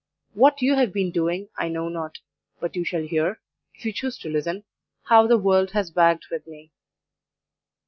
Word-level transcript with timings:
What 0.33 0.63
you 0.63 0.73
have 0.77 0.91
been 0.91 1.11
doing 1.11 1.49
I 1.59 1.67
know 1.67 1.87
not; 1.87 2.17
but 2.59 2.75
you 2.75 2.83
shall 2.83 3.03
hear, 3.03 3.39
if 3.75 3.85
you 3.85 3.93
choose 3.93 4.17
to 4.21 4.29
listen, 4.31 4.63
how 5.03 5.27
the 5.27 5.37
world 5.37 5.69
has 5.73 5.93
wagged 5.93 6.25
with 6.31 6.47
me. 6.47 6.71